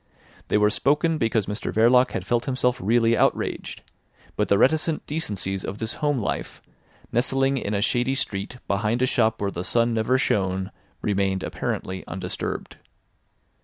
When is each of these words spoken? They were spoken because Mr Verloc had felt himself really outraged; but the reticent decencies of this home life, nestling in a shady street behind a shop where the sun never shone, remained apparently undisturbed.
They 0.47 0.57
were 0.57 0.71
spoken 0.71 1.19
because 1.19 1.45
Mr 1.45 1.71
Verloc 1.71 2.13
had 2.13 2.25
felt 2.25 2.45
himself 2.45 2.81
really 2.81 3.15
outraged; 3.15 3.83
but 4.35 4.47
the 4.47 4.57
reticent 4.57 5.05
decencies 5.05 5.63
of 5.63 5.77
this 5.77 5.93
home 6.01 6.17
life, 6.17 6.59
nestling 7.11 7.59
in 7.59 7.75
a 7.75 7.83
shady 7.83 8.15
street 8.15 8.57
behind 8.67 9.03
a 9.03 9.05
shop 9.05 9.39
where 9.39 9.51
the 9.51 9.63
sun 9.63 9.93
never 9.93 10.17
shone, 10.17 10.71
remained 11.03 11.43
apparently 11.43 12.03
undisturbed. 12.07 12.77